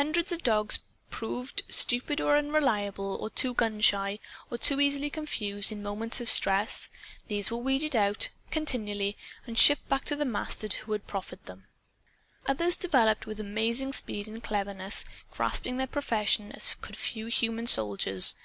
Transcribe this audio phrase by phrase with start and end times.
[0.00, 0.78] Hundreds of dogs
[1.10, 4.18] proved stupid or unreliable or gun shy
[4.50, 6.88] or too easily confused in moments of stress.
[7.26, 9.14] These were weeded out, continually,
[9.46, 11.66] and shipped back to the masters who had proffered them.
[12.46, 18.36] Others developed with amazing speed and cleverness, grasping their profession as could few human soldiers.